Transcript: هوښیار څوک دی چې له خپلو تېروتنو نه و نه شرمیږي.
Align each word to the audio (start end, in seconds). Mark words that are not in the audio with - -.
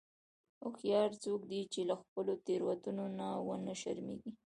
هوښیار 0.61 1.11
څوک 1.23 1.41
دی 1.51 1.61
چې 1.73 1.81
له 1.89 1.95
خپلو 2.01 2.33
تېروتنو 2.45 3.05
نه 3.17 3.27
و 3.45 3.49
نه 3.67 3.73
شرمیږي. 3.81 4.31